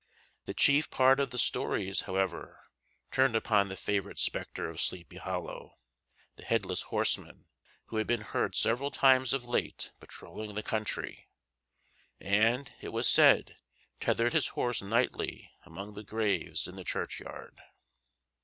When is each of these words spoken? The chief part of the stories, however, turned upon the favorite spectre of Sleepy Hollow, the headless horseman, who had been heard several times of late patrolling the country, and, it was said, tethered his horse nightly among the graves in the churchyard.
The 0.45 0.55
chief 0.55 0.89
part 0.89 1.19
of 1.19 1.29
the 1.29 1.37
stories, 1.37 2.01
however, 2.09 2.63
turned 3.11 3.35
upon 3.35 3.69
the 3.69 3.77
favorite 3.77 4.17
spectre 4.17 4.67
of 4.67 4.81
Sleepy 4.81 5.17
Hollow, 5.17 5.77
the 6.37 6.43
headless 6.43 6.81
horseman, 6.89 7.45
who 7.85 7.97
had 7.97 8.07
been 8.07 8.21
heard 8.21 8.55
several 8.55 8.89
times 8.89 9.31
of 9.31 9.45
late 9.47 9.91
patrolling 9.99 10.55
the 10.55 10.63
country, 10.63 11.29
and, 12.19 12.73
it 12.81 12.89
was 12.89 13.07
said, 13.07 13.57
tethered 13.99 14.33
his 14.33 14.47
horse 14.57 14.81
nightly 14.81 15.51
among 15.67 15.93
the 15.93 16.03
graves 16.03 16.67
in 16.67 16.77
the 16.77 16.83
churchyard. 16.83 17.61